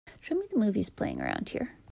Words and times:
show 0.19 0.33
me 0.33 0.47
the 0.51 0.57
movies 0.57 0.89
playing 0.89 1.21
around 1.21 1.49
here 1.49 1.75